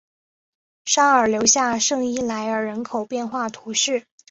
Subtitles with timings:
[0.85, 4.03] 沙尔留下圣伊莱尔人口变化图示